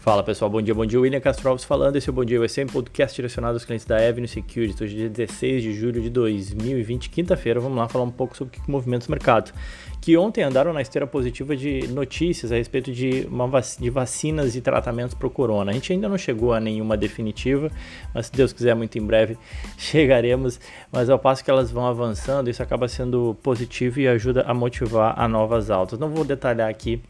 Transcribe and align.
Fala 0.00 0.22
pessoal, 0.22 0.50
bom 0.50 0.62
dia, 0.62 0.74
bom 0.74 0.86
dia. 0.86 0.98
William 0.98 1.20
Castro 1.20 1.50
Alves 1.50 1.62
falando. 1.62 1.96
Esse 1.96 2.08
é 2.08 2.10
o 2.10 2.14
Bom 2.14 2.24
Dia 2.24 2.40
USM, 2.40 2.64
podcast 2.72 3.14
direcionado 3.14 3.56
aos 3.56 3.66
clientes 3.66 3.84
da 3.84 3.96
Avenue 3.98 4.26
Security. 4.26 4.82
Hoje 4.82 4.94
é 4.94 4.98
dia 5.00 5.10
16 5.10 5.62
de 5.62 5.74
julho 5.74 6.00
de 6.00 6.08
2020, 6.08 7.10
quinta-feira. 7.10 7.60
Vamos 7.60 7.76
lá 7.76 7.86
falar 7.86 8.04
um 8.04 8.10
pouco 8.10 8.34
sobre 8.34 8.56
o 8.56 8.62
que 8.62 8.70
movimenta 8.70 9.06
o 9.06 9.10
mercado. 9.10 9.52
Que 10.00 10.16
ontem 10.16 10.42
andaram 10.42 10.72
na 10.72 10.80
esteira 10.80 11.06
positiva 11.06 11.54
de 11.54 11.86
notícias 11.88 12.50
a 12.50 12.54
respeito 12.54 12.90
de, 12.90 13.28
uma 13.30 13.46
vac 13.46 13.78
de 13.78 13.90
vacinas 13.90 14.56
e 14.56 14.62
tratamentos 14.62 15.12
para 15.12 15.26
o 15.26 15.30
corona. 15.30 15.70
A 15.70 15.74
gente 15.74 15.92
ainda 15.92 16.08
não 16.08 16.16
chegou 16.16 16.54
a 16.54 16.60
nenhuma 16.60 16.96
definitiva, 16.96 17.70
mas 18.14 18.28
se 18.28 18.32
Deus 18.32 18.54
quiser, 18.54 18.74
muito 18.74 18.96
em 18.96 19.04
breve 19.04 19.36
chegaremos. 19.76 20.58
Mas 20.90 21.10
ao 21.10 21.18
passo 21.18 21.44
que 21.44 21.50
elas 21.50 21.70
vão 21.70 21.84
avançando, 21.84 22.48
isso 22.48 22.62
acaba 22.62 22.88
sendo 22.88 23.36
positivo 23.42 24.00
e 24.00 24.08
ajuda 24.08 24.44
a 24.48 24.54
motivar 24.54 25.12
a 25.20 25.28
novas 25.28 25.70
altas. 25.70 25.98
Não 25.98 26.08
vou 26.08 26.24
detalhar 26.24 26.70
aqui 26.70 27.02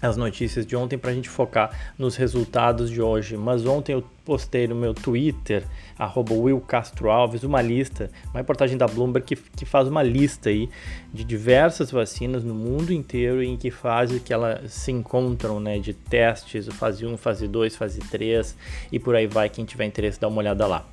as 0.00 0.16
notícias 0.16 0.66
de 0.66 0.76
ontem 0.76 0.96
para 0.96 1.10
a 1.10 1.14
gente 1.14 1.28
focar 1.28 1.92
nos 1.98 2.16
resultados 2.16 2.90
de 2.90 3.02
hoje. 3.02 3.36
Mas 3.36 3.66
ontem 3.66 3.92
eu 3.92 4.04
postei 4.24 4.66
no 4.68 4.74
meu 4.74 4.92
Twitter, 4.92 5.64
arroba 5.98 6.34
Will 6.34 6.60
Castro 6.60 7.10
Alves, 7.10 7.42
uma 7.44 7.62
lista, 7.62 8.10
uma 8.26 8.40
reportagem 8.40 8.76
da 8.76 8.86
Bloomberg 8.86 9.26
que, 9.26 9.36
que 9.36 9.64
faz 9.64 9.88
uma 9.88 10.02
lista 10.02 10.50
aí 10.50 10.68
de 11.12 11.24
diversas 11.24 11.90
vacinas 11.90 12.44
no 12.44 12.54
mundo 12.54 12.92
inteiro 12.92 13.42
em 13.42 13.56
que 13.56 13.70
fase 13.70 14.20
que 14.20 14.32
elas 14.32 14.72
se 14.72 14.92
encontram, 14.92 15.58
né, 15.58 15.78
de 15.78 15.94
testes, 15.94 16.66
fase 16.68 17.06
1, 17.06 17.16
fase 17.16 17.48
2, 17.48 17.74
fase 17.74 18.00
3 18.00 18.56
e 18.92 18.98
por 18.98 19.16
aí 19.16 19.26
vai, 19.26 19.48
quem 19.48 19.64
tiver 19.64 19.86
interesse 19.86 20.20
dá 20.20 20.28
uma 20.28 20.38
olhada 20.38 20.66
lá. 20.66 20.86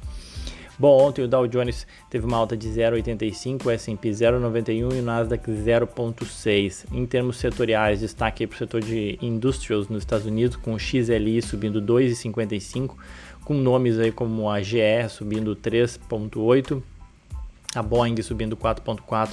Bom, 0.78 1.08
ontem 1.08 1.24
o 1.24 1.28
Dow 1.28 1.48
Jones 1.48 1.88
teve 2.10 2.26
uma 2.26 2.36
alta 2.36 2.58
de 2.58 2.68
0,85, 2.68 3.66
o 3.66 3.72
S&P 3.72 4.10
0,91 4.10 4.94
e 4.94 5.00
o 5.00 5.02
Nasdaq 5.02 5.50
0,6. 5.50 6.86
Em 6.92 7.06
termos 7.06 7.38
setoriais, 7.38 8.02
destaque 8.02 8.46
para 8.46 8.56
o 8.56 8.58
setor 8.58 8.82
de 8.82 9.18
industrials 9.22 9.88
nos 9.88 10.00
Estados 10.00 10.26
Unidos, 10.26 10.58
com 10.58 10.74
o 10.74 10.80
XLI 10.80 11.42
subindo 11.42 11.82
2,55, 11.82 12.92
com 13.46 13.54
nomes 13.54 13.98
aí 13.98 14.12
como 14.12 14.50
a 14.50 14.62
GE 14.62 15.08
subindo 15.10 15.56
3,8, 15.56 16.82
a 17.74 17.82
Boeing 17.82 18.22
subindo 18.22 18.58
4,4 18.58 19.30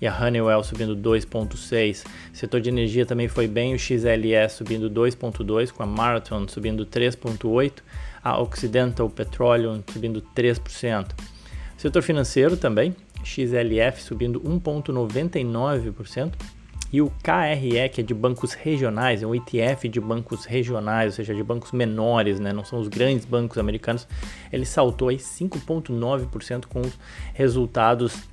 e 0.00 0.06
a 0.06 0.16
Honeywell 0.16 0.62
subindo 0.62 0.96
2,6. 0.96 2.04
Setor 2.32 2.60
de 2.60 2.68
energia 2.68 3.04
também 3.04 3.26
foi 3.26 3.48
bem, 3.48 3.74
o 3.74 3.78
XLE 3.78 4.48
subindo 4.48 4.88
2,2, 4.88 5.72
com 5.72 5.82
a 5.82 5.86
Marathon 5.86 6.46
subindo 6.46 6.86
3,8 6.86 7.82
a 8.24 8.40
Occidental 8.40 9.10
Petroleum 9.10 9.82
subindo 9.92 10.22
3%. 10.34 11.10
Setor 11.76 12.02
financeiro 12.02 12.56
também, 12.56 12.96
XLF 13.22 14.02
subindo 14.02 14.40
1,99%. 14.40 16.32
E 16.90 17.02
o 17.02 17.12
KRE, 17.22 17.88
que 17.88 18.00
é 18.00 18.04
de 18.04 18.14
bancos 18.14 18.54
regionais, 18.54 19.22
é 19.22 19.26
um 19.26 19.34
ETF 19.34 19.88
de 19.88 20.00
bancos 20.00 20.44
regionais, 20.44 21.06
ou 21.06 21.12
seja, 21.12 21.34
de 21.34 21.42
bancos 21.42 21.72
menores, 21.72 22.38
né? 22.38 22.52
não 22.52 22.64
são 22.64 22.78
os 22.78 22.86
grandes 22.86 23.24
bancos 23.24 23.58
americanos, 23.58 24.06
ele 24.52 24.64
saltou 24.64 25.08
aí 25.08 25.16
5,9% 25.16 26.66
com 26.66 26.82
os 26.82 26.96
resultados 27.34 28.28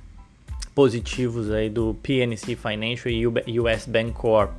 positivos 0.76 1.50
aí 1.50 1.68
do 1.68 1.96
PNC 2.04 2.54
Financial 2.54 3.12
e 3.12 3.58
US 3.58 3.84
Bank 3.86 4.12
Corp. 4.12 4.56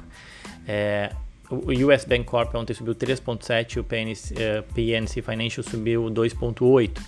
É, 0.67 1.11
o 1.53 1.87
US 1.87 2.05
Bank 2.05 2.23
Corp 2.25 2.53
ontem 2.55 2.73
subiu 2.73 2.95
3,7% 2.95 3.75
e 3.75 3.79
o 3.79 3.83
PNC, 3.83 4.33
eh, 4.37 4.63
PNC 4.73 5.21
Financial 5.21 5.63
subiu 5.63 6.09
2,8%. 6.09 7.01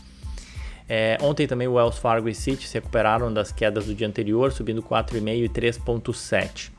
É, 0.87 1.17
ontem 1.21 1.47
também 1.47 1.67
o 1.67 1.73
Wells 1.73 1.97
Fargo 1.97 2.29
e 2.29 2.35
Citi 2.35 2.67
se 2.67 2.75
recuperaram 2.75 3.33
das 3.33 3.51
quedas 3.51 3.85
do 3.85 3.95
dia 3.95 4.07
anterior, 4.07 4.51
subindo 4.51 4.83
4,5% 4.83 5.43
e 5.43 5.49
3,7%. 5.49 6.71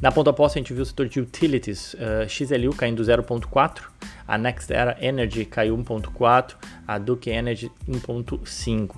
Na 0.00 0.12
ponta 0.12 0.30
oposta, 0.30 0.58
a 0.58 0.60
gente 0.60 0.74
viu 0.74 0.82
o 0.82 0.86
setor 0.86 1.08
de 1.08 1.20
utilities, 1.20 1.94
uh, 1.94 2.28
XLU 2.28 2.74
caindo 2.74 3.02
0,4%, 3.02 3.82
a 4.26 4.36
NextEra 4.36 4.96
Energy 5.00 5.44
caiu 5.44 5.76
1,4%, 5.78 6.56
a 6.86 6.98
Duke 6.98 7.30
Energy 7.30 7.70
1,5%. 7.88 8.90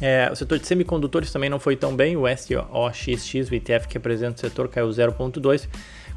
É, 0.00 0.28
o 0.32 0.34
setor 0.34 0.58
de 0.58 0.66
semicondutores 0.66 1.30
também 1.30 1.48
não 1.48 1.60
foi 1.60 1.76
tão 1.76 1.94
bem, 1.94 2.16
o 2.16 2.24
SOXX, 2.26 3.50
o 3.50 3.54
ETF 3.54 3.86
que 3.86 3.94
representa 3.94 4.34
o 4.34 4.40
setor, 4.40 4.68
caiu 4.68 4.88
0,2%, 4.88 5.68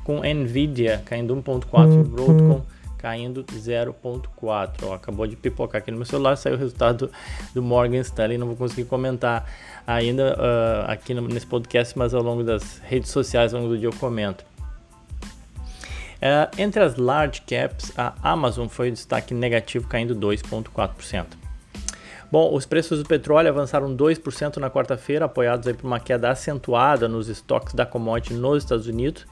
com 0.06 0.22
Nvidia 0.22 1.02
caindo 1.04 1.36
1.4 1.36 1.66
e 1.66 1.98
uhum. 1.98 2.04
Broadcom 2.04 2.62
caindo 2.98 3.44
0.4. 3.44 4.94
Acabou 4.96 5.28
de 5.28 5.36
pipocar 5.36 5.82
aqui 5.82 5.92
no 5.92 5.98
meu 5.98 6.06
celular, 6.06 6.36
saiu 6.38 6.56
o 6.56 6.58
resultado 6.58 7.12
do 7.54 7.62
Morgan 7.62 8.00
Stanley, 8.00 8.38
não 8.38 8.48
vou 8.48 8.56
conseguir 8.56 8.86
comentar 8.86 9.48
ainda 9.86 10.36
uh, 10.36 10.92
aqui 10.92 11.14
no, 11.14 11.22
nesse 11.28 11.46
podcast, 11.46 11.98
mas 11.98 12.14
ao 12.14 12.24
longo 12.24 12.44
das 12.44 12.80
redes 12.80 13.12
sociais, 13.12 13.54
ao 13.54 13.62
longo 13.62 13.74
do 13.74 13.80
dia 13.80 13.90
eu 13.90 13.94
comento. 13.94 14.46
Uh, 16.16 16.50
entre 16.58 16.82
as 16.82 16.96
large 16.96 17.42
caps, 17.42 17.92
a 17.98 18.14
Amazon 18.24 18.68
foi 18.68 18.90
o 18.90 18.92
destaque 18.92 19.34
negativo, 19.34 19.88
caindo 19.88 20.16
2,4%. 20.16 21.26
Bom, 22.32 22.56
os 22.56 22.66
preços 22.66 22.98
do 22.98 23.08
petróleo 23.08 23.50
avançaram 23.50 23.96
2% 23.96 24.58
na 24.58 24.70
quarta-feira, 24.70 25.26
apoiados 25.26 25.72
por 25.74 25.86
uma 25.86 26.00
queda 26.00 26.32
acentuada 26.32 27.08
nos 27.08 27.28
estoques 27.28 27.76
da 27.76 27.86
commodity 27.86 28.34
nos 28.34 28.64
Estados 28.64 28.88
Unidos 28.88 29.28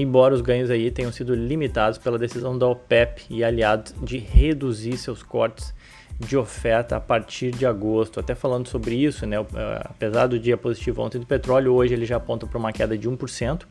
embora 0.00 0.34
os 0.34 0.40
ganhos 0.40 0.70
aí 0.70 0.90
tenham 0.90 1.12
sido 1.12 1.34
limitados 1.34 1.98
pela 1.98 2.18
decisão 2.18 2.56
da 2.56 2.66
OPEP 2.66 3.24
e 3.30 3.42
aliados 3.42 3.94
de 4.02 4.18
reduzir 4.18 4.96
seus 4.96 5.22
cortes 5.22 5.74
de 6.18 6.36
oferta 6.36 6.96
a 6.96 7.00
partir 7.00 7.52
de 7.52 7.64
agosto. 7.64 8.18
Até 8.18 8.34
falando 8.34 8.68
sobre 8.68 8.94
isso, 8.94 9.26
né, 9.26 9.36
apesar 9.84 10.26
do 10.26 10.38
dia 10.38 10.56
positivo 10.56 11.02
ontem 11.02 11.18
do 11.18 11.26
petróleo, 11.26 11.74
hoje 11.74 11.94
ele 11.94 12.04
já 12.04 12.16
aponta 12.16 12.46
para 12.46 12.58
uma 12.58 12.72
queda 12.72 12.98
de 12.98 13.08
1%. 13.08 13.62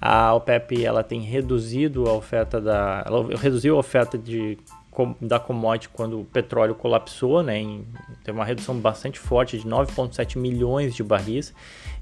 A 0.00 0.32
OPEP 0.34 0.84
ela 0.84 1.02
tem 1.02 1.20
reduzido 1.20 2.08
a 2.08 2.12
oferta 2.12 2.60
da, 2.60 3.02
ela 3.04 3.26
reduziu 3.36 3.74
a 3.74 3.80
oferta 3.80 4.16
de 4.16 4.56
da 5.20 5.38
commodity 5.38 5.88
quando 5.88 6.20
o 6.20 6.24
petróleo 6.24 6.74
colapsou, 6.74 7.42
né, 7.42 7.58
em, 7.58 7.86
teve 8.24 8.36
uma 8.36 8.44
redução 8.44 8.78
bastante 8.78 9.18
forte 9.18 9.58
de 9.58 9.66
9,7 9.66 10.38
milhões 10.38 10.94
de 10.94 11.02
barris, 11.02 11.54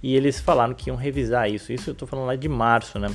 e 0.02 0.14
eles 0.14 0.40
falaram 0.40 0.74
que 0.74 0.90
iam 0.90 0.96
revisar 0.96 1.50
isso. 1.50 1.72
Isso 1.72 1.90
eu 1.90 1.92
estou 1.92 2.06
falando 2.06 2.26
lá 2.26 2.36
de 2.36 2.48
março, 2.48 2.98
né? 2.98 3.08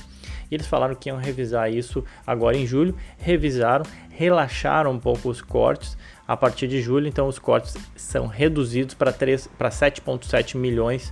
Eles 0.52 0.68
falaram 0.68 0.96
que 0.96 1.10
iam 1.10 1.18
revisar 1.18 1.72
isso 1.72 2.04
agora 2.28 2.58
em 2.58 2.66
julho, 2.66 2.96
revisaram, 3.18 3.86
relaxaram 4.10 4.92
um 4.92 5.00
pouco 5.00 5.30
os 5.30 5.42
cortes 5.42 5.98
a 6.28 6.36
partir 6.36 6.68
de 6.68 6.82
julho, 6.82 7.08
então 7.08 7.28
os 7.28 7.40
cortes 7.40 7.76
são 7.96 8.28
reduzidos 8.28 8.94
para 8.94 9.12
7,7 9.14 10.58
milhões 10.58 11.10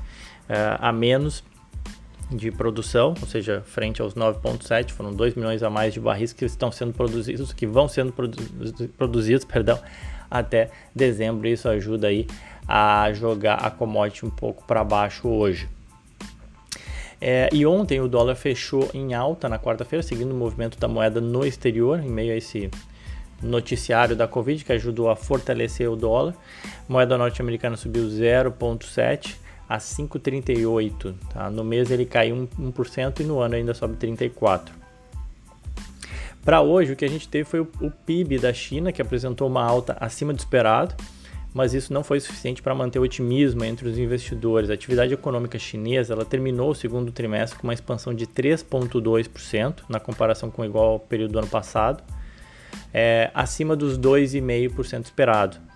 uh, 0.50 0.78
a 0.80 0.92
menos 0.92 1.44
de 2.30 2.52
produção, 2.52 3.16
ou 3.20 3.28
seja, 3.28 3.64
frente 3.66 4.02
aos 4.02 4.14
9.7, 4.14 4.92
foram 4.92 5.12
2 5.12 5.34
milhões 5.36 5.64
a 5.64 5.70
mais 5.70 5.94
de 5.94 6.00
barris 6.00 6.32
que 6.32 6.46
estão 6.46 6.72
sendo 6.72 6.94
produzidos, 6.94 7.52
que 7.52 7.66
vão 7.66 7.88
sendo 7.88 8.14
produzidos, 8.98 9.44
perdão, 9.50 9.80
até 10.30 10.70
dezembro. 10.94 11.48
Isso 11.48 11.68
ajuda 11.68 12.08
aí 12.08 12.28
a 12.68 13.12
jogar 13.14 13.56
a 13.56 13.72
commodity 13.72 14.26
um 14.26 14.30
pouco 14.30 14.64
para 14.66 14.84
baixo 14.84 15.28
hoje. 15.28 15.68
É, 17.22 17.50
e 17.52 17.66
ontem 17.66 18.00
o 18.00 18.08
dólar 18.08 18.36
fechou 18.36 18.90
em 18.94 19.14
alta 19.14 19.50
na 19.50 19.60
quarta-feira, 19.60 20.04
seguindo 20.04 20.32
o 20.32 20.36
movimento 20.36 20.80
da 20.80 20.88
moeda 20.88 21.20
no 21.20 21.46
exterior, 21.46 22.00
em 22.00 22.10
meio 22.10 22.32
a 22.32 22.38
esse 22.38 22.70
noticiário 23.42 24.16
da 24.16 24.28
Covid 24.28 24.64
que 24.64 24.72
ajudou 24.72 25.10
a 25.10 25.16
fortalecer 25.16 25.90
o 25.90 25.96
dólar. 25.96 26.36
Moeda 26.88 27.18
norte-americana 27.18 27.76
subiu 27.76 28.06
0,7 28.06 29.36
a 29.70 29.78
5,38. 29.78 31.14
Tá? 31.32 31.50
No 31.52 31.64
mês 31.64 31.92
ele 31.92 32.06
caiu 32.06 32.50
1%, 32.60 33.20
e 33.20 33.24
no 33.24 33.40
ano 33.40 33.54
ainda 33.54 33.76
sobe 33.76 33.96
34%. 33.96 34.72
Para 36.44 36.62
hoje, 36.62 36.94
o 36.94 36.96
que 36.96 37.06
a 37.06 37.10
gente 37.10 37.28
teve 37.28 37.44
foi 37.48 37.60
o, 37.60 37.92
PIB 38.06 38.40
da 38.40 38.52
China, 38.52 38.92
que 38.92 39.02
apresentou 39.02 39.48
uma 39.48 39.64
alta 39.64 39.96
acima 40.00 40.34
do 40.34 40.40
esperado, 40.40 40.96
mas 41.54 41.74
isso 41.74 41.94
não 41.94 42.04
foi 42.04 42.20
suficiente 42.20 42.62
para 42.62 42.74
manter 42.74 42.98
o 42.98 43.04
otimismo 43.04 43.64
entre 43.64 43.88
os 43.88 44.00
investidores. 44.00 44.70
A 44.70 44.74
atividade 44.74 45.14
econômica 45.14 45.60
chinesa 45.60 46.14
ela 46.14 46.26
terminou 46.26 46.72
o 46.72 46.76
segundo 46.76 47.12
trimestre 47.12 47.60
com 47.60 47.68
uma 47.68 47.74
expansão 47.74 48.14
de 48.14 48.26
3,2% 48.26 49.82
na 49.90 50.00
comparação 50.00 50.50
com 50.50 50.62
o 50.62 50.66
igual 50.66 51.00
período 51.00 51.34
do 51.34 51.40
ano 51.40 51.48
passado, 51.48 52.04
é, 52.94 53.30
acima 53.34 53.76
dos 53.76 54.00
2,5% 54.00 55.04
esperado. 55.04 55.69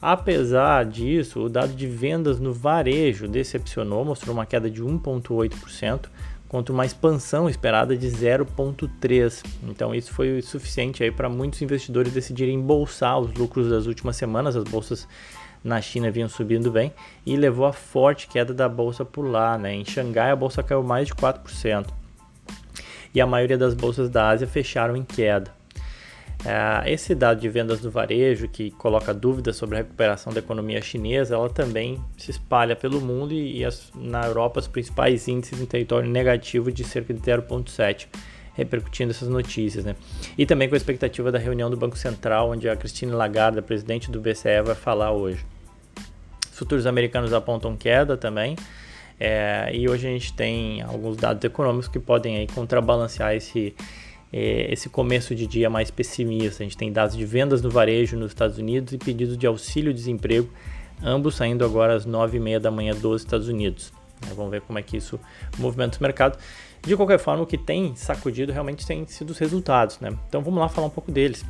Apesar 0.00 0.84
disso, 0.84 1.40
o 1.40 1.48
dado 1.48 1.72
de 1.72 1.86
vendas 1.86 2.38
no 2.38 2.52
varejo 2.52 3.26
decepcionou, 3.26 4.04
mostrou 4.04 4.34
uma 4.34 4.44
queda 4.44 4.70
de 4.70 4.82
1,8%, 4.82 6.08
contra 6.48 6.72
uma 6.72 6.86
expansão 6.86 7.48
esperada 7.48 7.96
de 7.96 8.06
0,3%. 8.06 9.44
Então, 9.64 9.94
isso 9.94 10.12
foi 10.12 10.40
suficiente 10.42 11.10
para 11.10 11.28
muitos 11.28 11.60
investidores 11.62 12.12
decidirem 12.12 12.56
embolsar 12.56 13.18
os 13.18 13.32
lucros 13.34 13.68
das 13.68 13.86
últimas 13.86 14.16
semanas. 14.16 14.54
As 14.54 14.64
bolsas 14.64 15.08
na 15.64 15.80
China 15.80 16.10
vinham 16.10 16.28
subindo 16.28 16.70
bem 16.70 16.92
e 17.24 17.36
levou 17.36 17.66
a 17.66 17.72
forte 17.72 18.28
queda 18.28 18.54
da 18.54 18.68
bolsa 18.68 19.04
por 19.04 19.22
lá. 19.22 19.58
Né? 19.58 19.74
Em 19.74 19.84
Xangai, 19.84 20.30
a 20.30 20.36
bolsa 20.36 20.62
caiu 20.62 20.82
mais 20.82 21.08
de 21.08 21.14
4%. 21.14 21.88
E 23.12 23.20
a 23.20 23.26
maioria 23.26 23.58
das 23.58 23.74
bolsas 23.74 24.08
da 24.08 24.28
Ásia 24.28 24.46
fecharam 24.46 24.96
em 24.96 25.02
queda. 25.02 25.50
É, 26.44 26.92
esse 26.92 27.14
dado 27.14 27.40
de 27.40 27.48
vendas 27.48 27.80
do 27.80 27.90
varejo, 27.90 28.46
que 28.48 28.70
coloca 28.72 29.12
dúvidas 29.12 29.56
sobre 29.56 29.76
a 29.76 29.78
recuperação 29.78 30.32
da 30.32 30.38
economia 30.38 30.80
chinesa, 30.80 31.34
ela 31.34 31.48
também 31.48 32.00
se 32.16 32.30
espalha 32.30 32.76
pelo 32.76 33.00
mundo 33.00 33.32
e, 33.32 33.64
as, 33.64 33.90
na 33.94 34.26
Europa 34.26 34.60
os 34.60 34.68
principais 34.68 35.26
índices 35.26 35.60
em 35.60 35.66
território 35.66 36.08
negativo 36.08 36.70
de 36.70 36.84
cerca 36.84 37.12
de 37.12 37.20
0,7, 37.20 38.06
repercutindo 38.54 39.10
essas 39.10 39.28
notícias, 39.28 39.84
né? 39.84 39.96
E 40.36 40.46
também 40.46 40.68
com 40.68 40.74
a 40.74 40.78
expectativa 40.78 41.32
da 41.32 41.38
reunião 41.38 41.68
do 41.68 41.76
Banco 41.76 41.96
Central, 41.96 42.50
onde 42.50 42.68
a 42.68 42.76
Christine 42.76 43.12
Lagarde, 43.12 43.58
a 43.58 43.62
presidente 43.62 44.10
do 44.10 44.20
BCE, 44.20 44.62
vai 44.64 44.74
falar 44.74 45.12
hoje. 45.12 45.44
Os 46.50 46.58
futuros 46.58 46.86
americanos 46.86 47.32
apontam 47.32 47.76
queda 47.76 48.16
também. 48.16 48.56
É, 49.18 49.70
e 49.72 49.88
hoje 49.88 50.06
a 50.06 50.10
gente 50.10 50.32
tem 50.32 50.82
alguns 50.82 51.16
dados 51.16 51.42
econômicos 51.42 51.88
que 51.88 51.98
podem 51.98 52.36
aí 52.36 52.46
contrabalancear 52.46 53.34
esse, 53.34 53.74
esse 54.32 54.88
começo 54.88 55.34
de 55.34 55.46
dia 55.46 55.70
mais 55.70 55.90
pessimista. 55.90 56.62
A 56.62 56.64
gente 56.64 56.76
tem 56.76 56.92
dados 56.92 57.16
de 57.16 57.24
vendas 57.24 57.62
no 57.62 57.70
varejo 57.70 58.16
nos 58.16 58.32
Estados 58.32 58.58
Unidos 58.58 58.92
e 58.92 58.98
pedidos 58.98 59.36
de 59.38 59.46
auxílio-desemprego, 59.46 60.48
ambos 61.02 61.36
saindo 61.36 61.64
agora 61.64 61.94
às 61.94 62.06
9h30 62.06 62.58
da 62.58 62.70
manhã 62.70 62.94
dos 62.94 63.22
Estados 63.22 63.48
Unidos. 63.48 63.92
É, 64.30 64.34
vamos 64.34 64.50
ver 64.50 64.62
como 64.62 64.78
é 64.78 64.82
que 64.82 64.96
isso 64.96 65.20
movimenta 65.58 65.98
o 65.98 66.02
mercado. 66.02 66.38
De 66.82 66.96
qualquer 66.96 67.18
forma, 67.18 67.42
o 67.42 67.46
que 67.46 67.58
tem 67.58 67.94
sacudido 67.96 68.52
realmente 68.52 68.86
tem 68.86 69.06
sido 69.06 69.30
os 69.30 69.38
resultados. 69.38 69.98
Né? 70.00 70.10
Então 70.28 70.40
vamos 70.42 70.60
lá 70.60 70.68
falar 70.68 70.86
um 70.86 70.90
pouco 70.90 71.10
deles. 71.10 71.44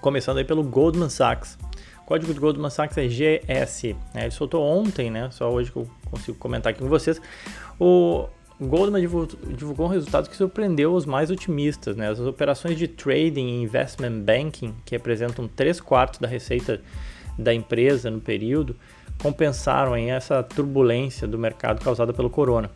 Começando 0.00 0.38
aí 0.38 0.44
pelo 0.44 0.62
Goldman 0.62 1.08
Sachs. 1.08 1.58
O 2.02 2.04
código 2.04 2.34
do 2.34 2.40
Goldman 2.40 2.70
Sachs 2.70 2.98
é 2.98 3.06
GS. 3.06 3.96
Né? 4.12 4.22
Ele 4.22 4.30
soltou 4.30 4.62
ontem, 4.62 5.10
né? 5.10 5.30
Só 5.30 5.50
hoje 5.50 5.72
que 5.72 5.78
eu 5.78 5.88
consigo 6.10 6.36
comentar 6.36 6.70
aqui 6.70 6.80
com 6.80 6.88
vocês. 6.88 7.20
O 7.80 8.28
Goldman 8.60 9.00
divulgou 9.56 9.86
um 9.86 9.90
resultado 9.90 10.28
que 10.28 10.36
surpreendeu 10.36 10.94
os 10.94 11.04
mais 11.04 11.30
otimistas. 11.30 11.96
Né? 11.96 12.08
As 12.08 12.20
operações 12.20 12.78
de 12.78 12.86
trading 12.86 13.46
e 13.46 13.62
investment 13.62 14.20
banking, 14.20 14.74
que 14.84 14.94
representam 14.94 15.48
3 15.48 15.80
quartos 15.80 16.20
da 16.20 16.28
receita 16.28 16.80
da 17.36 17.52
empresa 17.52 18.10
no 18.10 18.20
período, 18.20 18.76
compensaram 19.20 19.92
aí 19.92 20.08
essa 20.08 20.42
turbulência 20.42 21.26
do 21.26 21.38
mercado 21.38 21.82
causada 21.82 22.12
pelo 22.12 22.30
corona. 22.30 22.70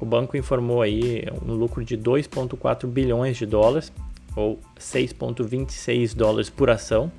O 0.00 0.04
banco 0.04 0.36
informou 0.36 0.82
aí 0.82 1.24
um 1.46 1.52
lucro 1.52 1.84
de 1.84 1.96
2,4 1.96 2.86
bilhões 2.86 3.36
de 3.36 3.46
dólares, 3.46 3.92
ou 4.34 4.58
6,26 4.78 6.14
dólares 6.14 6.50
por 6.50 6.68
ação, 6.68 7.10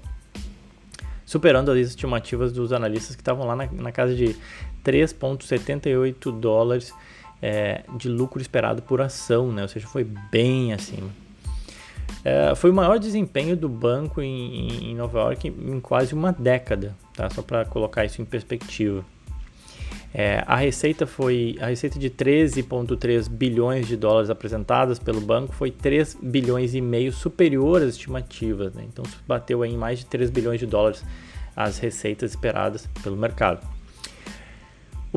superando 1.26 1.72
as 1.72 1.78
estimativas 1.80 2.52
dos 2.52 2.74
analistas 2.74 3.16
que 3.16 3.22
estavam 3.22 3.48
lá 3.48 3.56
na, 3.56 3.68
na 3.72 3.92
casa 3.92 4.14
de 4.14 4.36
3,78 4.84 6.38
dólares 6.38 6.94
é, 7.42 7.84
de 7.98 8.10
lucro 8.10 8.42
esperado 8.42 8.82
por 8.82 9.02
ação, 9.02 9.52
né? 9.52 9.62
ou 9.62 9.68
seja, 9.68 9.88
foi 9.88 10.04
bem 10.04 10.74
acima. 10.74 11.10
É, 12.24 12.56
foi 12.56 12.72
o 12.72 12.74
maior 12.74 12.98
desempenho 12.98 13.56
do 13.56 13.70
banco 13.70 14.22
em, 14.22 14.92
em 14.92 14.96
Nova 14.96 15.20
York 15.20 15.48
em, 15.48 15.80
quase 15.80 16.14
uma 16.14 16.32
década, 16.32 16.96
tá? 17.14 17.30
só 17.30 17.42
para 17.42 17.66
colocar 17.66 18.04
isso 18.04 18.22
em 18.22 18.26
perspectiva. 18.26 19.06
É, 20.18 20.44
a 20.48 20.56
receita 20.56 21.06
foi 21.06 21.58
a 21.60 21.68
receita 21.68 22.00
de 22.00 22.10
13,3 22.10 23.30
bilhões 23.30 23.86
de 23.86 23.98
dólares 23.98 24.30
apresentadas 24.30 24.98
pelo 24.98 25.20
banco 25.20 25.54
foi 25.54 25.72
3 25.72 26.18
bilhões 26.22 26.74
e 26.74 26.80
meio 26.80 27.12
superior 27.12 27.82
às 27.82 27.90
estimativas, 27.90 28.74
né? 28.74 28.86
então 28.88 29.04
bateu 29.28 29.64
em 29.66 29.76
mais 29.76 30.00
de 30.00 30.06
3 30.06 30.30
bilhões 30.30 30.60
de 30.60 30.66
dólares 30.66 31.04
as 31.54 31.78
receitas 31.80 32.32
esperadas 32.32 32.88
pelo 33.04 33.16
mercado. 33.16 33.75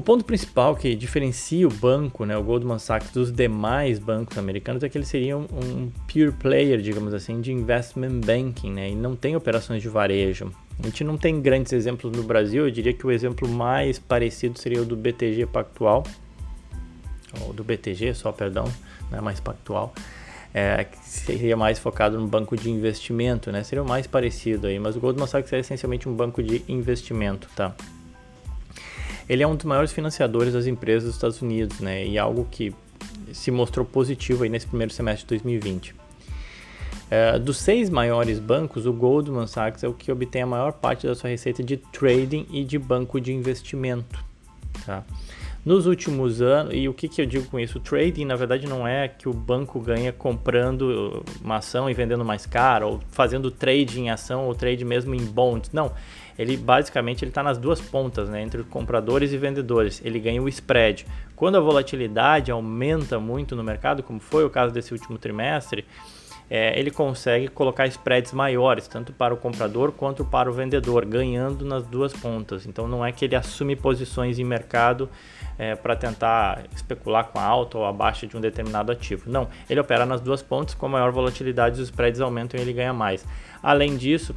Ponto 0.09 0.25
principal 0.25 0.75
que 0.75 0.95
diferencia 0.95 1.69
o 1.69 1.71
banco, 1.71 2.25
né, 2.25 2.35
o 2.35 2.43
Goldman 2.43 2.79
Sachs, 2.79 3.11
dos 3.11 3.31
demais 3.31 3.99
bancos 3.99 4.39
americanos 4.39 4.83
é 4.83 4.89
que 4.89 4.97
ele 4.97 5.05
seria 5.05 5.37
um, 5.37 5.43
um 5.43 5.91
pure 6.11 6.33
player, 6.33 6.81
digamos 6.81 7.13
assim, 7.13 7.43
de 7.43 7.53
investment 7.53 8.23
banking, 8.25 8.73
né, 8.73 8.89
e 8.89 8.95
não 8.95 9.15
tem 9.15 9.37
operações 9.37 9.83
de 9.83 9.89
varejo. 9.91 10.51
A 10.83 10.87
gente 10.87 11.05
não 11.05 11.19
tem 11.19 11.43
grandes 11.43 11.75
exemplos 11.75 12.11
no 12.17 12.23
Brasil, 12.23 12.65
eu 12.65 12.71
diria 12.71 12.95
que 12.95 13.07
o 13.07 13.11
exemplo 13.11 13.47
mais 13.47 13.99
parecido 13.99 14.59
seria 14.59 14.81
o 14.81 14.85
do 14.87 14.97
BTG 14.97 15.45
Pactual, 15.45 16.05
ou 17.43 17.53
do 17.53 17.63
BTG 17.63 18.15
só, 18.15 18.33
perdão, 18.33 18.65
não 19.11 19.19
é 19.19 19.21
mais 19.21 19.41
Pactual, 19.41 19.93
é, 20.55 20.85
que 20.85 20.97
seria 21.07 21.55
mais 21.55 21.79
focado 21.79 22.19
no 22.19 22.27
banco 22.27 22.57
de 22.57 22.71
investimento, 22.71 23.53
né? 23.53 23.63
Seria 23.63 23.83
o 23.83 23.87
mais 23.87 24.07
parecido 24.07 24.69
aí, 24.69 24.79
mas 24.79 24.97
o 24.97 25.01
Goldman 25.01 25.27
Sachs 25.27 25.53
é 25.53 25.59
essencialmente 25.59 26.09
um 26.09 26.15
banco 26.15 26.43
de 26.43 26.65
investimento, 26.67 27.47
tá? 27.55 27.77
Ele 29.29 29.43
é 29.43 29.47
um 29.47 29.55
dos 29.55 29.65
maiores 29.65 29.93
financiadores 29.93 30.55
das 30.55 30.67
empresas 30.67 31.05
dos 31.05 31.15
Estados 31.15 31.43
Unidos, 31.43 31.81
né? 31.81 32.07
E 32.07 32.19
algo 32.19 32.47
que 32.51 32.75
se 33.33 33.51
mostrou 33.51 33.85
positivo 33.85 34.45
aí 34.45 34.49
nesse 34.49 34.67
primeiro 34.67 34.93
semestre 34.93 35.25
de 35.25 35.43
2020. 35.43 35.95
É, 37.11 37.39
dos 37.39 37.59
seis 37.59 37.89
maiores 37.89 38.39
bancos, 38.39 38.87
o 38.87 38.93
Goldman 38.93 39.47
Sachs 39.47 39.83
é 39.83 39.89
o 39.89 39.95
que 39.95 40.13
obtém 40.13 40.43
a 40.43 40.47
maior 40.47 40.73
parte 40.73 41.07
da 41.07 41.15
sua 41.15 41.31
receita 41.31 41.63
de 41.63 41.77
trading 41.77 42.47
e 42.51 42.65
de 42.65 42.79
banco 42.79 43.21
de 43.21 43.33
investimento. 43.33 44.23
Tá? 44.85 45.05
Nos 45.65 45.87
últimos 45.87 46.41
anos, 46.41 46.73
e 46.75 46.89
o 46.89 46.95
que, 46.95 47.09
que 47.09 47.21
eu 47.21 47.27
digo 47.27 47.47
com 47.47 47.59
isso? 47.59 47.79
O 47.79 47.81
trading, 47.81 48.25
na 48.25 48.37
verdade, 48.37 48.67
não 48.67 48.87
é 48.87 49.09
que 49.09 49.29
o 49.29 49.35
banco 49.35 49.79
ganha 49.81 50.13
comprando 50.13 51.23
uma 51.43 51.57
ação 51.57 51.91
e 51.91 51.95
vendendo 51.95 52.25
mais 52.25 52.47
caro, 52.47 52.89
ou 52.89 53.01
fazendo 53.11 53.51
trade 53.51 54.01
em 54.01 54.09
ação 54.09 54.47
ou 54.47 54.55
trade 54.55 54.85
mesmo 54.85 55.15
em 55.15 55.25
bonds. 55.25 55.71
Não, 55.73 55.93
ele 56.39 56.57
basicamente 56.57 57.25
ele 57.25 57.31
está 57.31 57.43
nas 57.43 57.59
duas 57.59 57.81
pontas, 57.81 58.29
né, 58.29 58.41
entre 58.41 58.63
compradores 58.63 59.33
e 59.33 59.37
vendedores. 59.37 60.01
Ele 60.05 60.21
ganha 60.21 60.41
o 60.41 60.49
spread. 60.49 61.05
Quando 61.35 61.57
a 61.57 61.61
volatilidade 61.61 62.51
aumenta 62.51 63.19
muito 63.19 63.57
no 63.57 63.65
mercado, 63.65 64.03
como 64.03 64.21
foi 64.21 64.45
o 64.45 64.51
caso 64.51 64.73
desse 64.73 64.93
último 64.93 65.19
trimestre, 65.19 65.85
é, 66.51 66.79
ele 66.79 66.91
consegue 66.91 67.49
colocar 67.49 67.87
spreads 67.87 68.33
maiores, 68.33 68.89
tanto 68.89 69.13
para 69.13 69.35
o 69.35 69.37
comprador 69.37 69.93
quanto 69.93 70.25
para 70.25 70.51
o 70.51 70.53
vendedor, 70.53 71.05
ganhando 71.05 71.65
nas 71.65 71.87
duas 71.87 72.13
pontas. 72.13 72.67
Então 72.67 72.89
não 72.89 73.05
é 73.05 73.13
que 73.13 73.25
ele 73.25 73.37
assume 73.37 73.77
posições 73.77 74.39
em 74.39 74.45
mercado 74.45 75.09
é, 75.59 75.75
para 75.75 75.95
tentar 75.95 76.65
especular 76.75 77.25
com 77.25 77.39
a 77.39 77.45
alta 77.45 77.79
ou 77.79 77.85
a 77.85 77.93
baixa 77.93 78.27
de 78.27 78.37
um 78.37 78.41
determinado 78.41 78.91
ativo. 78.91 79.31
Não, 79.31 79.49
ele 79.69 79.81
opera 79.81 80.07
nas 80.07 80.21
duas 80.21 80.43
pontas, 80.43 80.75
com 80.75 80.89
maior 80.89 81.13
volatilidade 81.13 81.81
os 81.81 81.89
spreads 81.89 82.21
aumentam 82.21 82.59
e 82.59 82.63
ele 82.63 82.73
ganha 82.73 82.93
mais. 82.93 83.27
Além 83.63 83.97
disso, 83.97 84.35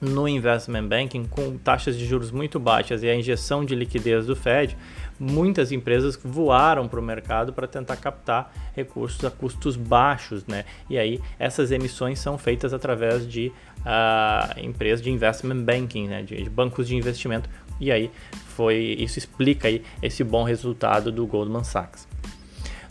no 0.00 0.28
investment 0.28 0.86
banking, 0.86 1.24
com 1.24 1.56
taxas 1.56 1.96
de 1.96 2.04
juros 2.04 2.30
muito 2.30 2.58
baixas 2.60 3.02
e 3.02 3.08
a 3.08 3.14
injeção 3.14 3.64
de 3.64 3.74
liquidez 3.74 4.26
do 4.26 4.36
Fed, 4.36 4.76
muitas 5.18 5.72
empresas 5.72 6.18
voaram 6.22 6.86
para 6.86 7.00
o 7.00 7.02
mercado 7.02 7.52
para 7.52 7.66
tentar 7.66 7.96
captar 7.96 8.52
recursos 8.74 9.24
a 9.24 9.30
custos 9.30 9.76
baixos, 9.76 10.46
né? 10.46 10.64
E 10.90 10.98
aí 10.98 11.20
essas 11.38 11.70
emissões 11.70 12.18
são 12.18 12.36
feitas 12.36 12.74
através 12.74 13.26
de 13.26 13.52
uh, 13.80 14.60
empresas 14.60 15.02
de 15.02 15.10
investment 15.10 15.62
banking, 15.62 16.08
né? 16.08 16.22
De, 16.22 16.42
de, 16.42 16.50
bancos 16.50 16.86
de 16.86 16.96
investimento. 16.96 17.48
E 17.80 17.90
aí 17.90 18.10
foi 18.48 18.96
isso 18.98 19.18
explica 19.18 19.68
aí 19.68 19.82
esse 20.02 20.22
bom 20.22 20.44
resultado 20.44 21.10
do 21.10 21.26
Goldman 21.26 21.64
Sachs. 21.64 22.06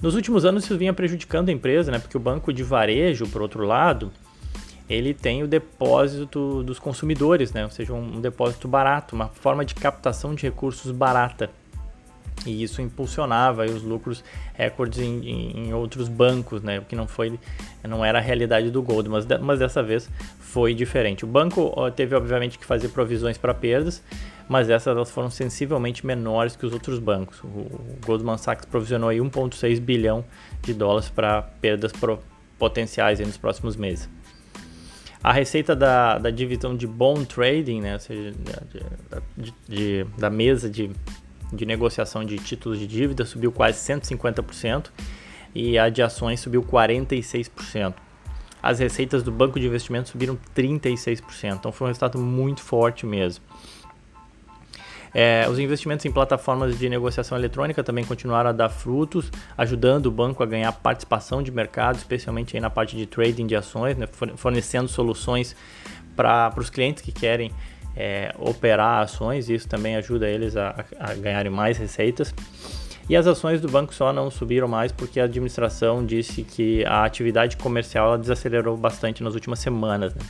Nos 0.01 0.13
últimos 0.15 0.45
anos 0.45 0.65
isso 0.65 0.77
vinha 0.77 0.93
prejudicando 0.93 1.49
a 1.49 1.51
empresa, 1.51 1.91
né? 1.91 1.99
Porque 1.99 2.17
o 2.17 2.19
banco 2.19 2.51
de 2.51 2.63
varejo, 2.63 3.27
por 3.27 3.41
outro 3.41 3.63
lado, 3.63 4.11
ele 4.89 5.13
tem 5.13 5.43
o 5.43 5.47
depósito 5.47 6.63
dos 6.63 6.79
consumidores, 6.79 7.51
né? 7.51 7.63
ou 7.63 7.71
seja, 7.71 7.93
um 7.93 8.21
depósito 8.21 8.67
barato, 8.67 9.15
uma 9.15 9.27
forma 9.27 9.65
de 9.65 9.73
captação 9.73 10.35
de 10.35 10.43
recursos 10.43 10.91
barata. 10.91 11.49
E 12.45 12.61
isso 12.61 12.81
impulsionava 12.81 13.65
os 13.65 13.81
lucros 13.81 14.23
recordes 14.53 14.99
em, 14.99 15.27
em, 15.27 15.67
em, 15.67 15.73
outros 15.73 16.07
bancos, 16.07 16.61
né? 16.61 16.79
o 16.79 16.83
que 16.83 16.95
não 16.95 17.07
foi, 17.07 17.39
não 17.83 18.05
era 18.05 18.19
a 18.19 18.21
realidade 18.21 18.69
do 18.69 18.83
Gold, 18.83 19.09
mas, 19.09 19.25
mas 19.41 19.59
dessa 19.59 19.81
vez 19.81 20.09
foi 20.39 20.73
diferente. 20.73 21.23
O 21.23 21.27
banco 21.27 21.73
teve 21.91 22.15
obviamente 22.15 22.59
que 22.59 22.65
fazer 22.65 22.89
provisões 22.89 23.37
para 23.37 23.53
perdas, 23.53 24.03
mas 24.47 24.69
essas 24.69 24.95
elas 24.95 25.09
foram 25.09 25.29
sensivelmente 25.29 26.05
menores 26.05 26.55
que 26.55 26.65
os 26.65 26.73
outros 26.73 26.99
bancos. 26.99 27.39
O 27.43 27.67
Goldman 28.05 28.37
Sachs 28.37 28.65
provisionou 28.65 29.09
aí 29.09 29.17
1,6 29.17 29.79
bilhão 29.79 30.23
de 30.61 30.73
dólares 30.73 31.09
para 31.09 31.41
perdas 31.41 31.91
pro, 31.91 32.19
potenciais 32.59 33.19
nos 33.19 33.37
próximos 33.37 33.75
meses. 33.75 34.07
A 35.25 35.31
receita 35.31 35.75
da, 35.75 36.19
da 36.19 36.29
divisão 36.29 36.77
de 36.77 36.85
bond 36.85 37.25
trading, 37.25 37.81
né, 37.81 37.95
ou 37.95 37.99
seja, 37.99 38.31
de, 39.35 39.53
de, 39.67 40.03
da 40.19 40.29
mesa 40.29 40.69
de, 40.69 40.91
de 41.51 41.65
negociação 41.65 42.23
de 42.23 42.37
títulos 42.37 42.77
de 42.77 42.85
dívida, 42.85 43.25
subiu 43.25 43.51
quase 43.51 43.79
150% 43.79 44.91
e 45.55 45.79
a 45.79 45.89
de 45.89 46.03
ações 46.03 46.41
subiu 46.41 46.61
46%. 46.61 47.95
As 48.61 48.77
receitas 48.77 49.23
do 49.23 49.31
banco 49.31 49.59
de 49.59 49.65
investimento 49.65 50.09
subiram 50.09 50.37
36%, 50.55 51.55
então 51.55 51.71
foi 51.71 51.85
um 51.85 51.87
resultado 51.87 52.19
muito 52.19 52.61
forte 52.61 53.03
mesmo. 53.03 53.43
É, 55.17 55.47
os 55.49 55.57
investimentos 55.57 56.05
em 56.05 56.11
plataformas 56.11 56.77
de 56.77 56.89
negociação 56.89 57.37
eletrônica 57.37 57.81
também 57.81 58.03
continuaram 58.03 58.49
a 58.49 58.53
dar 58.53 58.67
frutos, 58.67 59.31
ajudando 59.57 60.07
o 60.07 60.11
banco 60.11 60.43
a 60.43 60.45
ganhar 60.45 60.69
participação 60.73 61.41
de 61.41 61.49
mercado, 61.51 61.95
especialmente 61.95 62.59
na 62.59 62.69
parte 62.69 62.97
de 62.97 63.05
trading 63.05 63.47
de 63.47 63.55
ações, 63.55 63.95
né, 63.95 64.09
fornecendo 64.35 64.89
soluções 64.89 65.55
para 66.17 66.53
os 66.57 66.69
clientes 66.69 67.01
que 67.01 67.13
querem 67.13 67.49
é, 67.95 68.35
operar 68.37 69.03
ações, 69.03 69.49
isso 69.49 69.69
também 69.69 69.95
ajuda 69.95 70.27
eles 70.27 70.57
a, 70.57 70.83
a 70.99 71.13
ganharem 71.13 71.49
mais 71.49 71.77
receitas. 71.77 72.35
E 73.07 73.15
as 73.15 73.25
ações 73.25 73.61
do 73.61 73.69
banco 73.69 73.93
só 73.93 74.11
não 74.11 74.29
subiram 74.29 74.67
mais 74.67 74.91
porque 74.91 75.21
a 75.21 75.23
administração 75.23 76.05
disse 76.05 76.43
que 76.43 76.83
a 76.83 77.05
atividade 77.05 77.55
comercial 77.55 78.17
desacelerou 78.17 78.75
bastante 78.75 79.23
nas 79.23 79.33
últimas 79.33 79.59
semanas. 79.59 80.13
Né? 80.13 80.21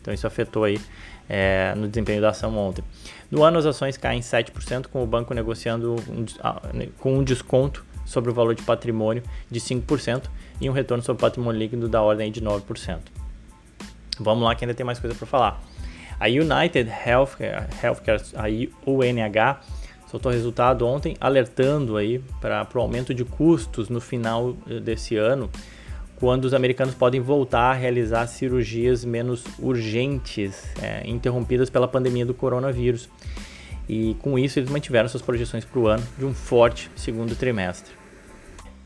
Então 0.00 0.14
isso 0.14 0.26
afetou 0.26 0.64
aí 0.64 0.80
é, 1.30 1.72
no 1.76 1.86
desempenho 1.86 2.20
da 2.20 2.30
ação 2.30 2.56
ontem. 2.58 2.82
No 3.30 3.44
ano, 3.44 3.56
as 3.56 3.64
ações 3.64 3.96
caem 3.96 4.20
7%, 4.20 4.88
com 4.88 5.02
o 5.02 5.06
banco 5.06 5.32
negociando 5.32 5.94
um, 6.08 6.26
com 6.98 7.18
um 7.18 7.22
desconto 7.22 7.84
sobre 8.04 8.32
o 8.32 8.34
valor 8.34 8.56
de 8.56 8.62
patrimônio 8.62 9.22
de 9.48 9.60
5% 9.60 10.24
e 10.60 10.68
um 10.68 10.72
retorno 10.72 11.04
sobre 11.04 11.20
o 11.20 11.20
patrimônio 11.20 11.60
líquido 11.60 11.88
da 11.88 12.02
ordem 12.02 12.32
de 12.32 12.42
9%. 12.42 12.98
Vamos 14.18 14.42
lá 14.42 14.54
que 14.56 14.64
ainda 14.64 14.74
tem 14.74 14.84
mais 14.84 14.98
coisa 14.98 15.14
para 15.14 15.26
falar. 15.26 15.62
A 16.18 16.26
United 16.26 16.90
Healthcare, 17.06 17.66
Healthcare 17.82 18.22
a 18.34 18.90
UNH, 18.90 19.60
soltou 20.10 20.32
resultado 20.32 20.84
ontem 20.86 21.16
alertando 21.20 21.96
aí 21.96 22.18
para 22.40 22.66
o 22.74 22.80
aumento 22.80 23.14
de 23.14 23.24
custos 23.24 23.88
no 23.88 24.00
final 24.00 24.56
eh, 24.68 24.80
desse 24.80 25.16
ano, 25.16 25.48
quando 26.20 26.44
os 26.44 26.52
americanos 26.52 26.94
podem 26.94 27.18
voltar 27.18 27.70
a 27.70 27.72
realizar 27.72 28.26
cirurgias 28.26 29.06
menos 29.06 29.42
urgentes, 29.58 30.62
é, 30.80 31.02
interrompidas 31.08 31.70
pela 31.70 31.88
pandemia 31.88 32.26
do 32.26 32.34
coronavírus. 32.34 33.08
E 33.88 34.14
com 34.20 34.38
isso 34.38 34.58
eles 34.58 34.70
mantiveram 34.70 35.08
suas 35.08 35.22
projeções 35.22 35.64
para 35.64 35.80
o 35.80 35.88
ano 35.88 36.06
de 36.18 36.24
um 36.26 36.34
forte 36.34 36.90
segundo 36.94 37.34
trimestre. 37.34 37.92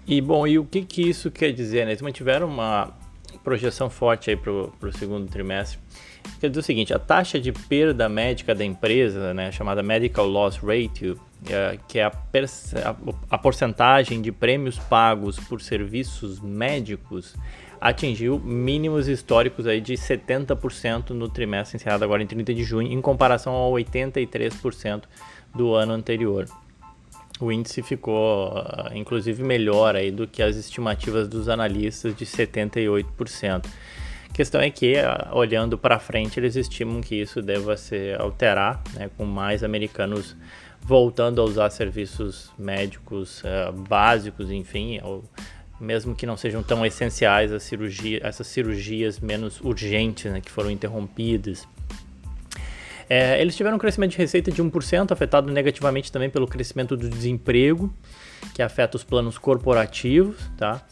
E 0.07 0.21
bom, 0.21 0.47
e 0.47 0.59
o 0.59 0.65
que, 0.65 0.83
que 0.83 1.03
isso 1.03 1.31
quer 1.31 1.53
dizer? 1.53 1.85
Né? 1.85 1.91
Eles 1.91 2.03
mantiveram 2.03 2.47
uma 2.47 2.95
projeção 3.43 3.91
forte 3.91 4.31
aí 4.31 4.37
para 4.37 4.53
o 4.53 4.93
segundo 4.93 5.31
trimestre. 5.31 5.79
Quer 6.41 6.49
dizer 6.49 6.61
o 6.61 6.63
seguinte, 6.63 6.95
a 6.95 6.99
taxa 6.99 7.39
de 7.39 7.53
perda 7.53 8.09
médica 8.09 8.55
da 8.55 8.65
empresa, 8.65 9.35
né, 9.35 9.53
chamada 9.53 9.83
Medical 9.83 10.27
Loss 10.27 10.57
Ratio, 10.57 11.19
é, 11.49 11.79
que 11.87 11.99
é 11.99 12.05
a, 12.05 12.13
a, 13.31 13.39
porcentagem 13.39 14.23
de 14.23 14.33
prêmios 14.33 14.79
pagos 14.79 15.39
por 15.39 15.61
serviços 15.61 16.41
médicos, 16.41 17.35
atingiu 17.81 18.39
mínimos 18.39 19.09
históricos 19.09 19.67
aí 19.67 19.81
de 19.81 19.93
70% 19.95 21.11
no 21.11 21.29
trimestre 21.29 21.77
encerrado 21.77 22.03
agora 22.03 22.23
em 22.23 22.27
30 22.27 22.55
de 22.55 22.65
junho, 22.65 22.91
em 22.91 23.01
comparação 23.01 23.53
ao 23.53 23.73
83% 23.73 25.03
do 25.55 25.75
ano 25.75 25.93
anterior. 25.93 26.47
O 27.41 27.51
índice 27.51 27.83
ficou, 27.83 28.53
ah, 28.57 28.91
inclusive, 28.95 29.43
melhor 29.43 29.97
aí 29.97 30.11
do 30.11 30.27
que 30.27 30.43
as 30.43 30.57
estimativas 30.57 31.29
dos 31.29 31.49
analistas 31.49 32.15
de 32.15 32.25
78%. 32.25 33.67
A 34.29 34.33
questão 34.33 34.61
é 34.61 34.71
que, 34.71 34.97
ah, 34.99 35.31
olhando 35.33 35.77
para 35.77 35.99
frente, 35.99 36.39
eles 36.39 36.55
estimam 36.57 37.01
que 37.01 37.17
isso 37.17 37.43
deva 37.43 37.77
se 37.77 38.15
alterar, 38.15 38.83
né, 38.95 39.11
com 39.17 39.25
mais 39.25 39.65
americanos 39.65 40.37
voltando 40.85 41.41
a 41.41 41.45
usar 41.45 41.71
serviços 41.71 42.53
médicos 42.59 43.43
uh, 43.43 43.73
básicos, 43.73 44.51
enfim, 44.51 45.01
ou 45.03 45.25
mesmo 45.81 46.15
que 46.15 46.27
não 46.27 46.37
sejam 46.37 46.63
tão 46.63 46.85
essenciais 46.85 47.53
as 47.53 47.63
cirurgia, 47.63 48.21
essas 48.23 48.47
cirurgias 48.47 49.19
menos 49.19 49.61
urgentes 49.61 50.31
né, 50.31 50.41
que 50.41 50.51
foram 50.51 50.71
interrompidas. 50.71 51.67
É, 53.09 53.41
eles 53.41 53.57
tiveram 53.57 53.77
um 53.77 53.79
crescimento 53.79 54.13
de 54.13 54.19
receita 54.19 54.51
de 54.51 54.63
1%, 54.63 55.13
afetado 55.13 55.53
negativamente 55.53 56.11
também 56.11 56.31
pelo 56.31 56.47
crescimento 56.47 56.97
do 56.97 57.09
desemprego, 57.09 57.93
que 58.55 58.63
afeta 58.63 58.97
os 58.97 59.05
planos 59.05 59.39
corporativos, 59.39 60.37
tá? 60.57 60.83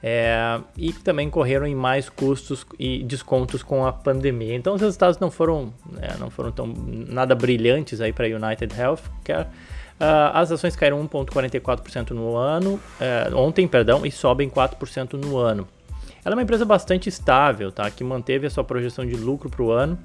É, 0.00 0.60
e 0.76 0.92
também 0.92 1.28
correram 1.28 1.66
em 1.66 1.74
mais 1.74 2.08
custos 2.08 2.64
e 2.78 3.02
descontos 3.02 3.62
com 3.64 3.84
a 3.84 3.92
pandemia. 3.92 4.54
Então 4.54 4.74
os 4.74 4.80
resultados 4.80 5.18
não 5.18 5.30
foram, 5.30 5.74
é, 6.00 6.16
não 6.18 6.30
foram 6.30 6.52
tão 6.52 6.66
nada 6.66 7.34
brilhantes 7.34 8.00
aí 8.00 8.12
para 8.12 8.26
a 8.26 8.28
United 8.28 8.72
Healthcare. 8.78 9.48
Uh, 10.00 10.30
as 10.32 10.52
ações 10.52 10.76
caíram 10.76 11.06
1,44% 11.08 12.10
no 12.10 12.36
ano, 12.36 12.74
uh, 13.00 13.36
ontem, 13.36 13.66
perdão, 13.66 14.06
e 14.06 14.12
sobem 14.12 14.48
4% 14.48 15.14
no 15.14 15.36
ano. 15.36 15.66
Ela 16.28 16.34
é 16.34 16.36
uma 16.36 16.42
empresa 16.42 16.66
bastante 16.66 17.08
estável, 17.08 17.72
tá? 17.72 17.90
Que 17.90 18.04
manteve 18.04 18.46
a 18.46 18.50
sua 18.50 18.62
projeção 18.62 19.06
de 19.06 19.16
lucro 19.16 19.48
para 19.48 19.62
o 19.62 19.70
ano 19.70 19.98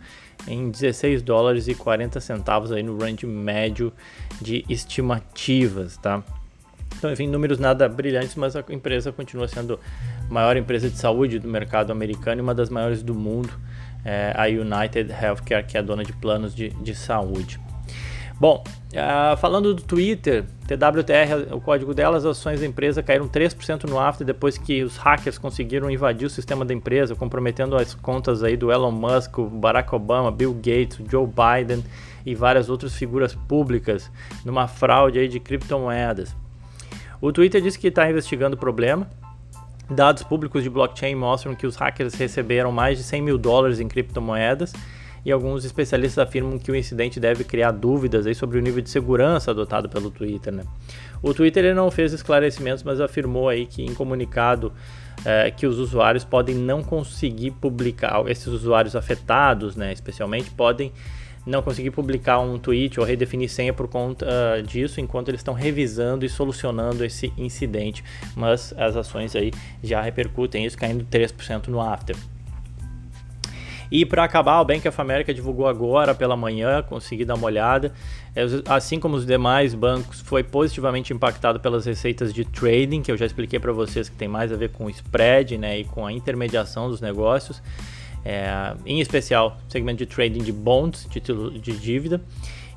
em 0.48 0.72
16 0.72 1.22
dólares 1.22 1.68
e 1.68 1.75
40 1.75 2.22
centavos 2.22 2.72
aí 2.72 2.82
no 2.82 2.98
range 2.98 3.25
médio 3.25 3.92
de 4.39 4.63
estimativas, 4.70 5.98
tá? 5.98 6.24
Então, 6.98 7.12
enfim, 7.12 7.27
números 7.27 7.60
nada 7.60 7.89
brilhantes, 7.89 8.36
mas 8.36 8.56
a 8.56 8.63
empresa 8.70 9.12
continua 9.12 9.50
sendo 9.50 9.77
a 10.30 10.34
maior 10.34 10.56
empresa 10.56 10.89
de 10.89 10.98
saúde 10.98 11.39
do 11.39 11.48
mercado 11.50 11.92
americano 11.92 12.39
e 12.39 12.42
uma 12.42 12.56
das 12.56 12.70
maiores 12.70 13.03
do 13.03 13.13
mundo, 13.13 13.50
é, 14.06 14.32
a 14.34 14.46
United 14.46 15.12
Healthcare, 15.12 15.65
que 15.65 15.77
é 15.77 15.84
dona 15.84 16.06
de 16.06 16.13
planos 16.13 16.56
de, 16.56 16.70
de 16.70 16.96
saúde. 16.96 17.60
Bom, 18.44 18.62
uh, 18.62 19.38
falando 19.38 19.74
do 19.74 19.82
Twitter, 19.82 20.44
TWTR, 20.68 21.56
o 21.56 21.62
código 21.62 21.94
dela, 21.94 22.18
as 22.18 22.26
ações 22.26 22.60
da 22.60 22.66
empresa 22.66 23.02
caíram 23.02 23.26
3% 23.26 23.86
no 23.86 23.98
after 23.98 24.28
depois 24.28 24.58
que 24.58 24.84
os 24.84 24.98
hackers 24.98 25.38
conseguiram 25.38 25.90
invadir 25.90 26.26
o 26.26 26.30
sistema 26.30 26.66
da 26.66 26.74
empresa, 26.74 27.16
comprometendo 27.16 27.78
as 27.78 27.94
contas 27.94 28.44
aí 28.44 28.58
do 28.58 28.70
Elon 28.70 28.92
Musk, 28.92 29.40
Barack 29.50 29.96
Obama, 29.96 30.30
Bill 30.30 30.54
Gates, 30.56 31.00
Joe 31.10 31.26
Biden 31.26 31.86
e 32.26 32.36
várias 32.36 32.68
outras 32.68 32.94
figuras 32.94 33.34
públicas 33.34 34.12
numa 34.44 34.68
fraude 34.68 35.20
aí 35.20 35.30
de 35.30 35.40
criptomoedas. 35.40 36.36
O 37.22 37.32
Twitter 37.32 37.62
disse 37.62 37.80
que 37.80 37.88
está 37.88 38.10
investigando 38.10 38.58
o 38.58 38.60
problema. 38.60 39.10
Dados 39.90 40.22
públicos 40.22 40.62
de 40.64 40.70
blockchain 40.70 41.16
mostram 41.16 41.56
que 41.56 41.66
os 41.66 41.78
hackers 41.78 42.14
receberam 42.16 42.74
mais 42.74 42.98
de 42.98 43.06
100 43.06 43.22
mil 43.22 43.38
dólares 43.38 43.80
em 43.80 43.88
criptomoedas 43.88 44.74
e 45.25 45.32
alguns 45.32 45.63
especialistas 45.65 46.25
afirmam 46.25 46.58
que 46.58 46.72
o 46.72 46.75
incidente 46.75 47.20
deve 47.20 47.44
criar 47.44 47.72
dúvidas 47.72 48.27
aí 48.27 48.36
sobre 48.36 48.58
o 48.58 48.62
nível 48.62 48.82
de 48.82 48.89
segurança 48.89 49.51
adotado 49.51 49.88
pelo 49.88 50.12
Twitter. 50.12 50.51
Né? 50.51 50.63
O 51.22 51.34
Twitter 51.34 51.65
ele 51.65 51.74
não 51.74 51.89
fez 51.89 52.12
esclarecimentos, 52.13 52.84
mas 52.84 53.00
afirmou 53.00 53.48
aí 53.48 53.65
que 53.65 53.82
em 53.82 53.94
comunicado 53.94 54.74
é, 55.24 55.50
que 55.51 55.65
os 55.65 55.80
usuários 55.80 56.24
podem 56.24 56.56
não 56.56 56.84
conseguir 56.84 57.51
publicar, 57.51 58.24
esses 58.27 58.48
usuários 58.48 58.96
afetados, 58.96 59.75
né, 59.75 59.94
especialmente, 59.94 60.50
podem 60.51 60.92
não 61.46 61.62
conseguir 61.62 61.92
publicar 61.92 62.39
um 62.39 62.58
tweet 62.58 63.00
ou 63.00 63.06
redefinir 63.06 63.50
senha 63.50 63.74
por 63.74 63.88
conta 63.88 64.25
uh, 64.25 64.63
disso, 64.63 65.01
enquanto 65.01 65.27
eles 65.27 65.39
estão 65.39 65.53
revisando 65.53 66.25
e 66.25 66.30
solucionando 66.30 67.03
esse 67.03 67.34
incidente. 67.38 68.03
Mas 68.36 68.74
as 68.77 68.96
ações 68.96 69.36
aí 69.36 69.51
já 69.84 70.01
repercutem 70.01 70.65
isso, 70.65 70.77
caindo 70.77 71.06
3% 71.06 71.68
no 71.68 71.82
after. 71.82 72.15
E 73.92 74.06
para 74.06 74.24
acabar, 74.24 74.60
o 74.62 74.66
Bank 74.66 74.88
of 74.88 75.00
America 75.00 75.34
divulgou 75.34 75.68
agora 75.68 76.16
pela 76.16 76.36
manhã, 76.36 76.82
consegui 76.82 77.25
dar 77.25 77.36
uma 77.36 77.46
olhada. 77.46 77.94
É, 78.36 78.44
assim 78.68 79.00
como 79.00 79.16
os 79.16 79.25
demais 79.25 79.74
bancos, 79.74 80.20
foi 80.22 80.44
positivamente 80.44 81.13
impactado 81.13 81.60
pelas 81.60 81.86
receitas 81.86 82.34
de 82.34 82.44
trading, 82.46 83.02
que 83.02 83.12
eu 83.12 83.18
já 83.18 83.25
expliquei 83.25 83.60
para 83.60 83.72
vocês 83.72 84.10
que 84.10 84.16
tem 84.16 84.28
mais 84.28 84.52
a 84.52 84.56
ver 84.56 84.70
com 84.70 84.86
o 84.86 84.90
spread 84.90 85.58
né, 85.58 85.80
e 85.80 85.84
com 85.84 86.06
a 86.06 86.12
intermediação 86.12 86.90
dos 86.90 87.02
negócios. 87.02 87.62
É, 88.25 88.74
em 88.86 89.02
especial, 89.02 89.58
segmento 89.68 89.98
de 89.98 90.06
trading 90.06 90.44
de 90.44 90.52
bonds, 90.52 91.06
título 91.10 91.52
de 91.52 91.74
dívida 91.74 92.22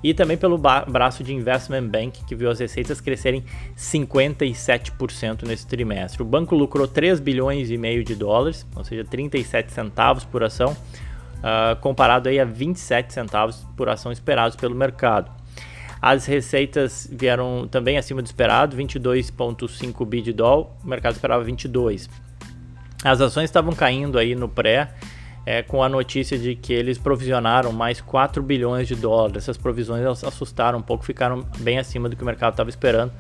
e 0.03 0.15
também 0.15 0.37
pelo 0.37 0.59
braço 0.59 1.25
de 1.25 1.35
Investment 1.35 1.89
Bank, 1.89 2.25
que 2.25 2.35
viu 2.35 2.51
as 2.51 2.59
receitas 2.59 3.01
crescerem 3.01 3.45
57% 3.77 5.43
nesse 5.45 5.67
trimestre. 5.67 6.23
O 6.23 6.25
banco 6.25 6.55
lucrou 6.55 6.87
3 6.87 7.21
bilhões 7.21 7.71
e 7.71 7.77
meio 7.77 8.05
de 8.05 8.15
dólares, 8.15 8.67
ou 8.75 8.85
seja, 8.85 9.05
37 9.05 9.73
centavos 9.73 10.25
por 10.25 10.43
ação, 10.43 10.73
uh, 10.73 11.77
comparado 11.81 12.29
aí 12.29 12.39
a 12.39 12.45
27 12.45 13.13
centavos 13.13 13.67
por 13.77 13.89
ação 13.89 14.13
esperados 14.13 14.57
pelo 14.57 14.75
mercado. 14.75 15.31
As 16.01 16.27
receitas 16.27 17.09
vieram 17.11 17.67
também 17.67 17.97
acima 17.97 18.21
do 18.23 18.27
esperado, 18.27 18.77
22,5 18.77 20.07
bi 20.07 20.21
de 20.21 20.33
dólar, 20.33 20.69
o 20.85 20.89
mercado 20.89 21.15
esperava 21.15 21.43
22. 21.43 22.09
As 23.03 23.21
ações 23.21 23.45
estavam 23.45 23.75
caindo 23.75 24.19
aí 24.19 24.35
no 24.35 24.49
pré, 24.49 24.95
é, 25.47 25.63
com 25.63 25.81
a 25.81 25.89
notícia 25.89 26.37
de 26.37 26.57
que 26.57 26.73
eles 26.73 26.99
provisionaram 26.99 27.73
mais 27.73 28.01
4 28.01 28.43
bilhões 28.43 28.89
de 28.89 28.97
dólares. 28.97 29.45
Essas 29.45 29.57
provisões 29.57 30.05
assustaram 30.25 30.81
um 30.81 30.83
pouco, 30.83 31.05
ficaram 31.05 31.47
bem 31.61 31.79
acima 31.79 32.09
do 32.09 32.17
que 32.17 32.23
o 32.23 32.27
mercado 32.27 32.55
estava 32.55 32.69
esperando. 32.69 33.13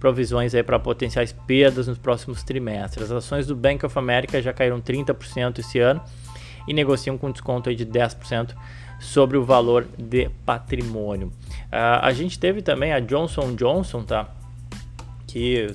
Provisões 0.00 0.54
aí 0.54 0.62
para 0.62 0.78
potenciais 0.78 1.30
perdas 1.30 1.86
nos 1.86 1.98
próximos 1.98 2.42
trimestres. 2.42 3.10
As 3.10 3.18
ações 3.18 3.46
do 3.46 3.54
Bank 3.54 3.84
of 3.84 3.98
America 3.98 4.40
já 4.40 4.52
caíram 4.52 4.80
30% 4.80 5.58
esse 5.58 5.78
ano 5.78 6.00
e 6.66 6.72
negociam 6.72 7.18
com 7.18 7.30
desconto 7.30 7.74
de 7.74 7.84
10% 7.84 8.54
sobre 8.98 9.36
o 9.36 9.44
valor 9.44 9.86
de 9.98 10.30
patrimônio. 10.46 11.28
Uh, 11.66 12.00
a 12.00 12.12
gente 12.12 12.38
teve 12.38 12.62
também 12.62 12.92
a 12.92 13.00
Johnson 13.00 13.54
Johnson, 13.54 14.04
tá? 14.04 14.28
Que 15.28 15.66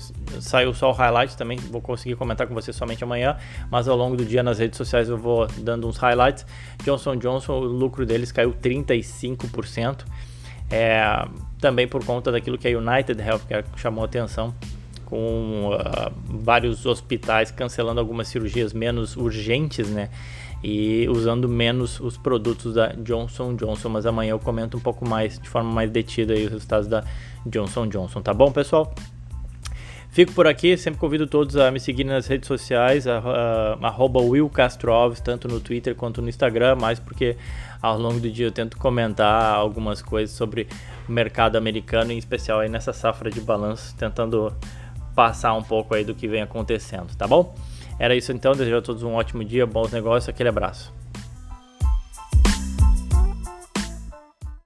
saiu 0.42 0.74
só 0.74 0.90
o 0.90 0.92
highlight 0.92 1.38
também, 1.38 1.58
vou 1.58 1.80
conseguir 1.80 2.16
comentar 2.16 2.48
com 2.48 2.56
você 2.56 2.74
somente 2.74 3.04
amanhã, 3.04 3.38
mas 3.70 3.88
ao 3.88 3.96
longo 3.96 4.18
do 4.18 4.26
dia 4.26 4.42
nas 4.42 4.58
redes 4.58 4.78
sociais 4.78 5.10
eu 5.10 5.18
vou 5.18 5.48
dando 5.60 5.88
uns 5.88 5.96
highlights. 5.98 6.46
Johnson 6.84 7.16
Johnson, 7.16 7.54
o 7.54 7.64
lucro 7.64 8.04
deles 8.04 8.32
caiu 8.32 8.52
35%, 8.52 10.06
é, 10.72 11.04
também 11.62 11.88
por 11.88 12.04
conta 12.04 12.32
daquilo 12.32 12.58
que 12.58 12.68
a 12.68 12.78
United 12.78 13.22
Healthcare 13.22 13.64
chamou 13.76 14.04
atenção, 14.04 14.56
com 15.06 15.70
uh, 15.70 16.12
vários 16.26 16.88
hospitais 16.88 17.52
cancelando 17.52 18.00
algumas 18.00 18.28
cirurgias 18.28 18.74
menos 18.74 19.16
urgentes, 19.16 19.88
né? 19.88 20.10
e 20.64 21.08
usando 21.10 21.50
menos 21.50 22.00
os 22.00 22.18
produtos 22.18 22.74
da 22.74 22.88
Johnson 22.94 23.56
Johnson. 23.56 23.90
Mas 23.90 24.06
amanhã 24.06 24.32
eu 24.32 24.40
comento 24.40 24.78
um 24.78 24.80
pouco 24.80 25.08
mais, 25.08 25.38
de 25.38 25.50
forma 25.50 25.72
mais 25.72 25.92
detida, 25.92 26.34
aí, 26.34 26.46
os 26.46 26.52
resultados 26.52 26.88
da 26.88 27.04
Johnson 27.46 27.88
Johnson, 27.88 28.22
tá 28.22 28.34
bom, 28.34 28.52
pessoal? 28.52 28.94
Fico 30.14 30.32
por 30.34 30.46
aqui, 30.46 30.78
sempre 30.78 31.00
convido 31.00 31.26
todos 31.26 31.58
a 31.58 31.72
me 31.72 31.80
seguir 31.80 32.04
nas 32.04 32.28
redes 32.28 32.48
sociais, 32.48 33.08
arroba 33.08 34.22
Will 34.22 34.48
tanto 35.24 35.48
no 35.48 35.60
Twitter 35.60 35.96
quanto 35.96 36.22
no 36.22 36.30
Instagram, 36.30 36.76
mais 36.76 37.00
porque 37.00 37.36
ao 37.82 37.98
longo 37.98 38.20
do 38.20 38.30
dia 38.30 38.46
eu 38.46 38.52
tento 38.52 38.78
comentar 38.78 39.56
algumas 39.56 40.04
coisas 40.04 40.36
sobre 40.36 40.68
o 41.10 41.12
mercado 41.12 41.56
americano, 41.56 42.12
em 42.12 42.18
especial 42.20 42.60
aí 42.60 42.70
nessa 42.70 42.94
safra 42.94 43.32
de 43.32 43.42
balanço, 43.42 43.96
tentando 43.96 44.56
passar 45.16 45.56
um 45.56 45.64
pouco 45.64 45.96
aí 45.96 46.04
do 46.04 46.14
que 46.14 46.28
vem 46.28 46.44
acontecendo, 46.44 47.16
tá 47.16 47.28
bom? 47.28 47.56
Era 47.98 48.16
isso 48.16 48.32
então, 48.32 48.52
desejo 48.52 48.78
a 48.78 48.82
todos 48.84 49.02
um 49.02 49.16
ótimo 49.16 49.44
dia, 49.44 49.66
bons 49.66 49.92
negócios, 49.92 50.30
aquele 50.30 50.50
abraço. 50.50 50.94